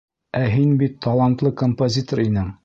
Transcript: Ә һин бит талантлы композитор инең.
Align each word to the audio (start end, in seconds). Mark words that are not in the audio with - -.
Ә 0.39 0.41
һин 0.53 0.71
бит 0.79 0.95
талантлы 1.07 1.53
композитор 1.63 2.25
инең. 2.25 2.51